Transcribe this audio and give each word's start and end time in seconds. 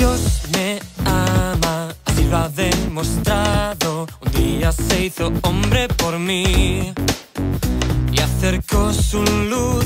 Dios 0.00 0.40
me 0.54 0.80
ama, 1.04 1.94
así 2.06 2.24
lo 2.24 2.38
ha 2.38 2.48
demostrado. 2.48 4.06
Un 4.24 4.32
día 4.32 4.72
se 4.72 5.04
hizo 5.04 5.30
hombre 5.42 5.88
por 5.88 6.18
mí 6.18 6.94
y 8.10 8.18
acercó 8.18 8.94
su 8.94 9.22
luz 9.22 9.84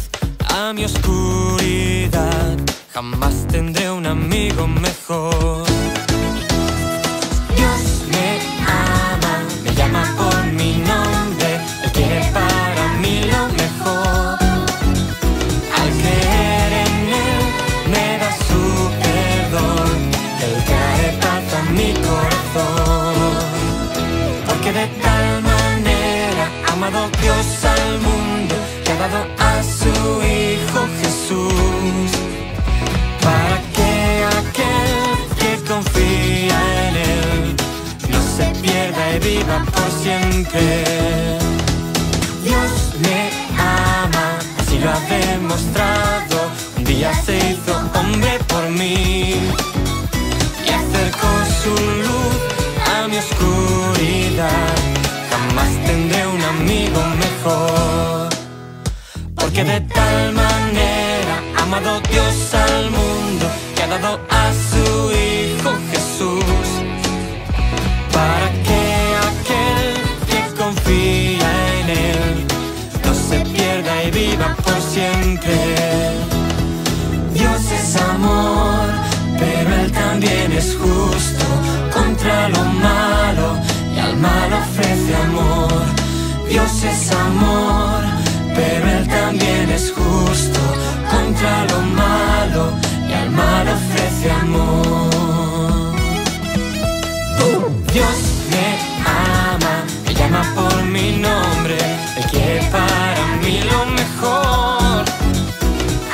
a 0.55 0.73
mi 0.73 0.85
oscuridad. 0.85 2.57
Jamás 2.93 3.45
tendré 3.49 3.74
Dios 26.91 27.65
al 27.65 27.99
mundo 28.01 28.55
que 28.85 28.93
ha 28.93 28.97
dado 28.97 29.27
a 29.39 29.63
su 29.63 29.89
Hijo 30.23 30.87
Jesús. 31.01 32.11
Para 33.23 33.57
que 33.75 34.25
aquel 34.39 34.95
que 35.39 35.65
confía 35.67 36.61
en 36.89 36.97
Él 36.97 37.57
no 38.11 38.21
se 38.37 38.61
pierda 38.61 39.17
y 39.17 39.19
viva 39.19 39.65
por 39.65 39.91
siempre. 40.03 40.85
Dios 42.43 42.93
me 43.01 43.31
ama, 43.59 44.39
así 44.59 44.79
lo 44.79 44.91
ha 44.91 45.01
demostrado. 45.01 46.51
Un 46.77 46.85
día 46.85 47.15
se 47.15 47.39
hizo 47.39 47.73
hombre 47.95 48.39
por 48.47 48.69
mí 48.69 49.41
Porque 59.37 59.65
de 59.65 59.81
tal 59.83 60.33
manera 60.33 61.43
ha 61.59 61.63
amado 61.63 62.01
Dios 62.11 62.55
al 62.55 62.91
mundo 62.91 63.47
que 63.77 63.83
ha 63.83 63.87
dado 63.87 64.19
a 64.31 64.51
su 64.71 65.13
Hijo 65.13 65.71
Jesús. 65.91 66.67
Para 68.13 68.49
que 68.67 68.83
aquel 69.31 69.93
que 70.27 70.41
confía 70.57 71.51
en 71.81 71.91
Él 71.91 72.47
no 73.05 73.13
se 73.13 73.41
pierda 73.53 74.05
y 74.05 74.11
viva 74.11 74.57
por 74.65 74.81
siempre. 74.81 75.57
Dios 77.35 77.61
es 77.71 77.97
amor, 77.97 78.87
pero 79.39 79.75
Él 79.83 79.93
también 79.93 80.51
es 80.53 80.75
justo 80.77 80.94
Dios 86.49 86.83
es 86.85 87.11
amor, 87.13 88.03
pero 88.55 88.89
Él 88.89 89.09
también 89.09 89.71
es 89.71 89.93
justo 89.93 90.61
contra 91.11 91.65
lo 91.67 91.81
malo 91.81 92.73
y 93.09 93.13
al 93.13 93.31
mal 93.31 93.67
ofrece 93.69 94.31
amor. 94.31 95.15
Dios 97.93 98.17
me 98.51 98.69
ama, 99.07 99.85
me 100.05 100.15
llama 100.15 100.43
por 100.55 100.83
mi 100.85 101.13
nombre, 101.13 101.79
Él 102.17 102.25
quiere 102.31 102.61
para 102.71 103.25
mí 103.43 103.61
lo 103.71 103.87
mejor. 103.87 105.05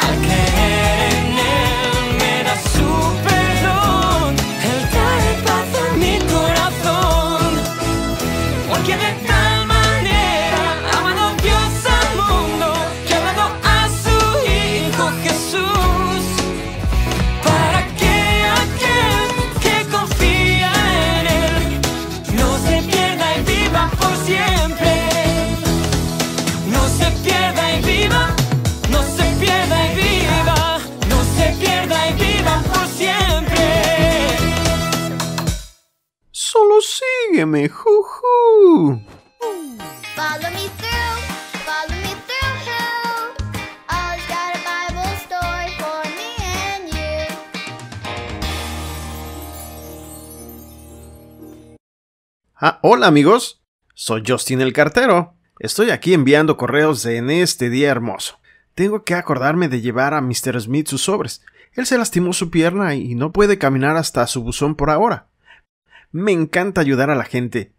Al 0.05 0.15
creer 0.25 1.13
en 1.15 1.39
Él 1.39 2.17
me 2.19 2.45
da 2.45 2.57
su 2.75 2.89
perdón, 3.29 4.37
Él 4.71 4.81
trae 4.93 5.31
paz 5.47 5.71
a 5.81 5.97
mi 5.97 6.19
corazón. 6.19 7.53
Sígueme, 37.41 37.69
juju. 37.69 39.01
Follow 40.15 40.51
me 40.53 40.69
through, 40.77 41.21
follow 41.65 41.97
me 42.03 42.15
through. 42.27 42.61
Always 43.89 44.27
got 44.29 44.55
a 44.55 44.61
Bible 44.69 45.17
story 45.25 45.71
for 45.79 46.05
me 46.17 46.29
and 46.45 46.93
you. 46.93 47.29
Ah, 52.61 52.79
hola 52.83 53.07
amigos. 53.07 53.63
Soy 53.95 54.23
Justin 54.27 54.61
el 54.61 54.73
cartero. 54.73 55.35
Estoy 55.59 55.91
aquí 55.91 56.15
enviando 56.15 56.57
correos 56.57 57.05
en 57.07 57.31
este 57.31 57.71
día 57.71 57.91
hermoso. 57.91 58.39
Tengo 58.75 59.05
que 59.05 59.15
acordarme 59.15 59.69
de 59.69 59.81
llevar 59.81 60.15
a 60.15 60.21
Mr. 60.21 60.61
Smith 60.61 60.89
sus 60.89 61.03
sobres. 61.03 61.43
Él 61.73 61.87
se 61.87 61.99
lastimó 61.99 62.33
su 62.33 62.51
pierna 62.51 62.95
y 62.95 63.15
no 63.15 63.33
puede 63.33 63.59
caminar 63.59 63.97
hasta 63.97 64.27
su 64.27 64.43
buzón 64.43 64.75
por 64.75 64.91
ahora. 64.91 65.30
Me 66.13 66.33
encanta 66.33 66.81
ayudar 66.81 67.09
a 67.11 67.15
la 67.15 67.25
gente. 67.25 67.73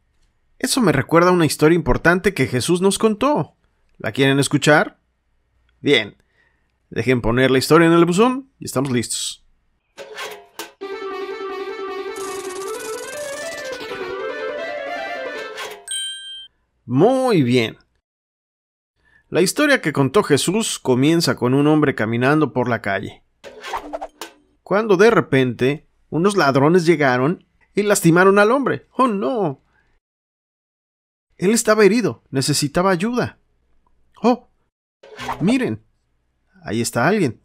Eso 0.57 0.79
me 0.79 0.93
recuerda 0.93 1.31
a 1.31 1.33
una 1.33 1.45
historia 1.45 1.75
importante 1.75 2.33
que 2.33 2.47
Jesús 2.47 2.81
nos 2.81 2.97
contó. 2.97 3.57
¿La 3.97 4.13
quieren 4.13 4.39
escuchar? 4.39 4.99
Bien. 5.81 6.15
Dejen 6.89 7.19
poner 7.21 7.51
la 7.51 7.57
historia 7.57 7.87
en 7.87 7.93
el 7.93 8.05
buzón 8.05 8.49
y 8.57 8.65
estamos 8.65 8.91
listos. 8.91 9.45
Muy 16.85 17.43
bien. 17.43 17.77
La 19.27 19.41
historia 19.41 19.81
que 19.81 19.91
contó 19.91 20.23
Jesús 20.23 20.79
comienza 20.79 21.35
con 21.35 21.53
un 21.53 21.67
hombre 21.67 21.95
caminando 21.95 22.53
por 22.53 22.69
la 22.69 22.81
calle. 22.81 23.23
Cuando 24.63 24.95
de 24.95 25.11
repente 25.11 25.87
unos 26.09 26.37
ladrones 26.37 26.85
llegaron 26.85 27.45
y 27.73 27.83
lastimaron 27.83 28.39
al 28.39 28.51
hombre. 28.51 28.87
¡Oh, 28.91 29.07
no! 29.07 29.61
Él 31.37 31.51
estaba 31.51 31.85
herido, 31.85 32.23
necesitaba 32.29 32.91
ayuda. 32.91 33.39
¡Oh! 34.21 34.47
Miren, 35.39 35.83
ahí 36.63 36.81
está 36.81 37.07
alguien. 37.07 37.41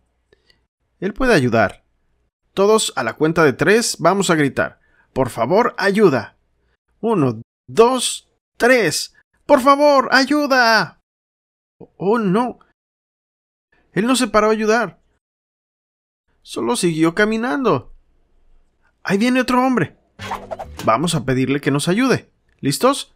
Él 1.00 1.14
puede 1.14 1.34
ayudar. 1.34 1.84
Todos 2.52 2.92
a 2.96 3.02
la 3.02 3.14
cuenta 3.14 3.44
de 3.44 3.52
tres 3.52 3.96
vamos 3.98 4.30
a 4.30 4.34
gritar. 4.34 4.80
Por 5.12 5.30
favor, 5.30 5.74
ayuda. 5.78 6.36
Uno, 7.00 7.40
dos, 7.66 8.28
tres. 8.56 9.14
Por 9.46 9.60
favor, 9.60 10.08
ayuda. 10.12 11.00
Oh, 11.96 12.18
no. 12.18 12.58
Él 13.92 14.06
no 14.06 14.16
se 14.16 14.28
paró 14.28 14.48
a 14.48 14.52
ayudar. 14.52 15.00
Solo 16.42 16.76
siguió 16.76 17.14
caminando. 17.14 17.94
Ahí 19.02 19.18
viene 19.18 19.40
otro 19.40 19.64
hombre. 19.64 19.96
Vamos 20.84 21.14
a 21.14 21.24
pedirle 21.24 21.60
que 21.60 21.70
nos 21.70 21.88
ayude. 21.88 22.30
¿Listos? 22.60 23.14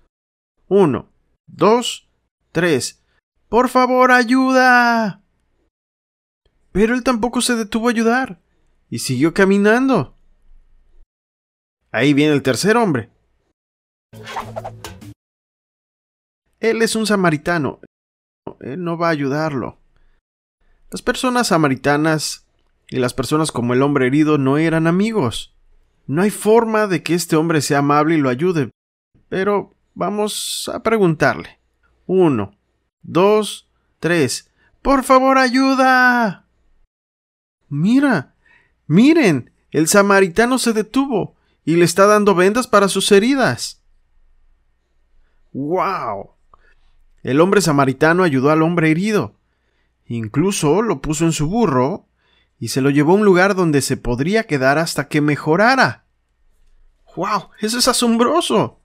Uno, 0.69 1.11
dos, 1.47 2.09
tres. 2.53 3.03
Por 3.49 3.69
favor, 3.69 4.13
ayuda. 4.13 5.23
Pero 6.73 6.95
él 6.95 7.03
tampoco 7.03 7.41
se 7.41 7.57
detuvo 7.57 7.89
a 7.89 7.91
ayudar 7.91 8.41
y 8.89 9.01
siguió 9.01 9.35
caminando. 9.35 10.17
Ahí 11.93 12.15
viene 12.15 12.35
el 12.35 12.43
tercer 12.43 12.77
hombre. 12.77 13.11
Él 16.61 16.83
es 16.83 16.95
un 16.95 17.07
samaritano. 17.07 17.81
Él 18.61 18.85
no 18.85 18.97
va 18.99 19.09
a 19.09 19.13
ayudarlo. 19.13 19.79
Las 20.91 21.03
personas 21.03 21.49
samaritanas 21.49 22.47
y 22.89 22.99
las 22.99 23.15
personas 23.15 23.53
como 23.53 23.75
el 23.75 23.83
hombre 23.83 24.07
herido 24.07 24.39
no 24.39 24.59
eran 24.59 24.87
amigos. 24.87 25.57
No 26.07 26.23
hay 26.23 26.31
forma 26.31 26.87
de 26.87 27.03
que 27.03 27.15
este 27.15 27.37
hombre 27.37 27.61
sea 27.61 27.79
amable 27.79 28.17
y 28.17 28.19
lo 28.19 28.29
ayude. 28.29 28.71
Pero 29.29 29.75
vamos 29.95 30.71
a 30.73 30.83
preguntarle. 30.83 31.59
Uno, 32.07 32.57
dos, 33.03 33.69
tres. 34.01 34.51
Por 34.83 35.05
favor, 35.05 35.39
ayuda. 35.39 36.47
Mira, 37.69 38.35
miren, 38.87 39.53
el 39.71 39.87
samaritano 39.87 40.59
se 40.59 40.73
detuvo 40.73 41.37
y 41.65 41.77
le 41.77 41.85
está 41.85 42.07
dando 42.07 42.35
vendas 42.35 42.67
para 42.67 42.89
sus 42.89 43.13
heridas. 43.13 43.81
¡Wow! 45.53 46.31
El 47.23 47.41
hombre 47.41 47.61
samaritano 47.61 48.25
ayudó 48.25 48.51
al 48.51 48.63
hombre 48.63 48.91
herido. 48.91 49.35
Incluso 50.07 50.83
lo 50.83 51.01
puso 51.01 51.25
en 51.25 51.33
su 51.33 51.47
burro 51.49 52.07
y 52.61 52.69
se 52.69 52.83
lo 52.83 52.91
llevó 52.91 53.13
a 53.13 53.17
un 53.17 53.25
lugar 53.25 53.57
donde 53.57 53.81
se 53.81 53.97
podría 53.97 54.45
quedar 54.45 54.79
hasta 54.79 55.09
que 55.09 55.23
mejorara. 55.23 56.05
¡Wow! 57.17 57.49
Eso 57.59 57.79
es 57.79 57.89
asombroso. 57.89 58.79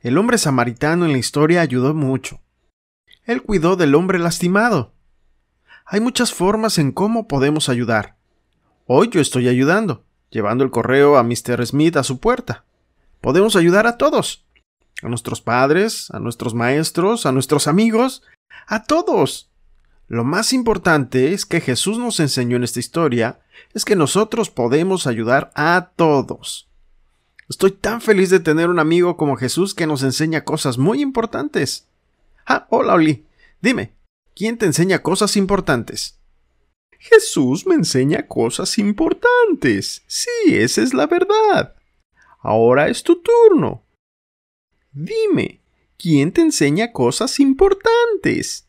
El 0.00 0.16
hombre 0.16 0.38
samaritano 0.38 1.04
en 1.04 1.12
la 1.12 1.18
historia 1.18 1.60
ayudó 1.60 1.92
mucho. 1.94 2.40
Él 3.24 3.42
cuidó 3.42 3.74
del 3.74 3.94
hombre 3.96 4.20
lastimado. 4.20 4.94
Hay 5.84 6.00
muchas 6.00 6.32
formas 6.32 6.78
en 6.78 6.92
cómo 6.92 7.26
podemos 7.26 7.68
ayudar. 7.68 8.16
Hoy 8.86 9.10
yo 9.10 9.20
estoy 9.20 9.48
ayudando, 9.48 10.04
llevando 10.30 10.62
el 10.62 10.70
correo 10.70 11.16
a 11.16 11.24
Mr. 11.24 11.66
Smith 11.66 11.96
a 11.96 12.04
su 12.04 12.20
puerta. 12.20 12.64
Podemos 13.20 13.56
ayudar 13.56 13.86
a 13.88 13.98
todos. 13.98 14.46
A 15.02 15.08
nuestros 15.08 15.40
padres, 15.40 16.08
a 16.12 16.20
nuestros 16.20 16.54
maestros, 16.54 17.26
a 17.26 17.32
nuestros 17.32 17.66
amigos, 17.66 18.22
a 18.66 18.84
todos. 18.84 19.50
Lo 20.06 20.24
más 20.24 20.52
importante 20.52 21.32
es 21.32 21.46
que 21.46 21.60
Jesús 21.60 21.98
nos 21.98 22.20
enseñó 22.20 22.56
en 22.56 22.64
esta 22.64 22.80
historia 22.80 23.40
es 23.72 23.84
que 23.84 23.96
nosotros 23.96 24.50
podemos 24.50 25.06
ayudar 25.06 25.50
a 25.54 25.92
todos. 25.96 26.68
Estoy 27.48 27.72
tan 27.72 28.00
feliz 28.00 28.30
de 28.30 28.40
tener 28.40 28.68
un 28.68 28.78
amigo 28.78 29.16
como 29.16 29.36
Jesús 29.36 29.74
que 29.74 29.86
nos 29.86 30.02
enseña 30.02 30.44
cosas 30.44 30.78
muy 30.78 31.00
importantes. 31.00 31.88
Ah, 32.46 32.66
hola 32.70 32.94
Oli. 32.94 33.26
Dime, 33.60 33.94
¿quién 34.34 34.58
te 34.58 34.66
enseña 34.66 35.02
cosas 35.02 35.36
importantes? 35.36 36.18
Jesús 36.98 37.66
me 37.66 37.74
enseña 37.74 38.26
cosas 38.26 38.78
importantes. 38.78 40.02
Sí, 40.06 40.30
esa 40.48 40.82
es 40.82 40.94
la 40.94 41.06
verdad. 41.06 41.74
Ahora 42.40 42.88
es 42.88 43.02
tu 43.02 43.22
turno. 43.22 43.84
Dime, 44.92 45.60
¿quién 45.98 46.32
te 46.32 46.40
enseña 46.40 46.92
cosas 46.92 47.40
importantes? 47.40 48.68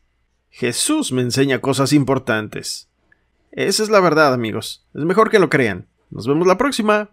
Jesús 0.58 1.12
me 1.12 1.20
enseña 1.20 1.60
cosas 1.60 1.92
importantes. 1.92 2.88
Esa 3.52 3.82
es 3.82 3.90
la 3.90 4.00
verdad, 4.00 4.32
amigos. 4.32 4.86
Es 4.94 5.04
mejor 5.04 5.30
que 5.30 5.38
lo 5.38 5.50
crean. 5.50 5.86
Nos 6.08 6.26
vemos 6.26 6.46
la 6.46 6.56
próxima. 6.56 7.10